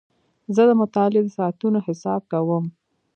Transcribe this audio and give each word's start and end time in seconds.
زه 0.55 0.61
د 0.69 0.71
مطالعې 0.81 1.21
د 1.23 1.27
ساعتونو 1.37 1.77
حساب 1.87 2.21
کوم. 2.31 2.65